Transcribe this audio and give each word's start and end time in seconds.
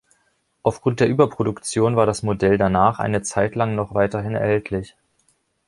Auf 0.63 0.81
Grund 0.81 0.99
der 0.99 1.07
Überproduktion 1.09 1.95
war 1.95 2.07
das 2.07 2.23
Modell 2.23 2.57
danach 2.57 2.97
eine 2.97 3.21
Zeit 3.21 3.53
lang 3.53 3.75
noch 3.75 3.93
weiterhin 3.93 4.33
erhältlich. 4.33 4.95